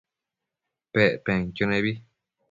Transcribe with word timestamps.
Pec 0.93 1.13
penquio 1.25 1.65
nebi 1.69 1.91